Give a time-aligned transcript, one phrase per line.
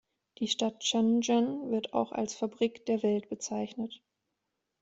[0.39, 4.01] Die Stadt Shenzhen wird auch als „Fabrik der Welt“ bezeichnet.